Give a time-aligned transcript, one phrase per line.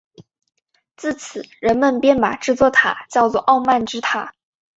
[0.95, 4.33] 自此人们便把这座塔叫作傲慢之塔。